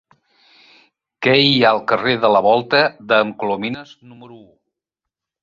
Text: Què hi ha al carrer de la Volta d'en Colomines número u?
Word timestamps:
Què 1.27 1.35
hi 1.47 1.51
ha 1.53 1.67
al 1.73 1.81
carrer 1.91 2.15
de 2.23 2.31
la 2.37 2.41
Volta 2.47 2.81
d'en 3.13 3.35
Colomines 3.45 3.93
número 4.09 4.41
u? 4.43 4.51